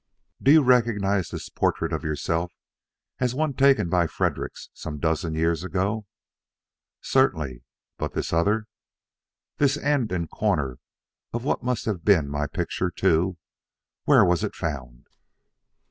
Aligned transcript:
"Do 0.41 0.51
you 0.51 0.63
recognize 0.63 1.29
this 1.29 1.47
portrait 1.49 1.93
of 1.93 2.03
yourself 2.03 2.51
as 3.19 3.35
one 3.35 3.53
taken 3.53 3.87
by 3.87 4.07
Fredericks 4.07 4.69
some 4.73 4.97
dozen 4.97 5.35
years 5.35 5.63
ago?" 5.63 6.07
"Certainly. 7.01 7.61
But 7.99 8.13
this 8.15 8.33
other? 8.33 8.65
This 9.57 9.77
end 9.77 10.11
and 10.11 10.27
corner 10.27 10.79
of 11.33 11.43
what 11.43 11.61
must 11.61 11.85
have 11.85 12.03
been 12.03 12.27
my 12.29 12.47
picture 12.47 12.89
too, 12.89 13.37
where 14.05 14.25
was 14.25 14.43
it 14.43 14.55
found?" 14.55 15.05